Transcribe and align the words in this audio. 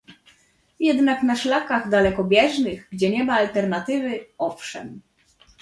Jednak 0.79 1.23
na 1.23 1.35
szlakach 1.35 1.89
dalekobieżnych, 1.89 2.87
gdzie 2.91 3.09
nie 3.09 3.23
ma 3.23 3.33
alternatywy, 3.33 4.25
owszem 4.37 5.01